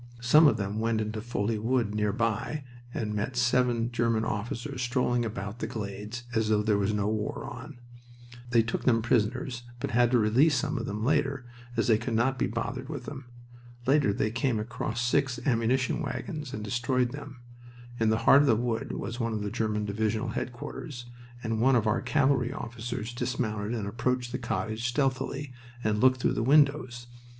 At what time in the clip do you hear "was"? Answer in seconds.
7.45-7.49, 18.93-19.19